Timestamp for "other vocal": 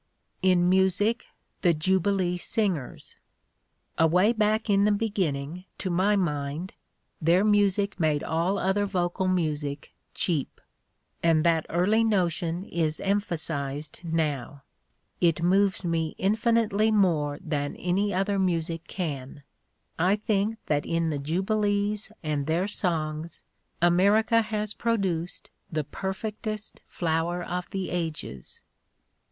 8.57-9.27